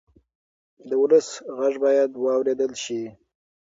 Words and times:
د 0.89 0.91
ولس 1.01 1.27
غږ 1.57 1.73
باید 1.85 2.11
واورېدل 2.23 2.71
شي. 2.83 3.01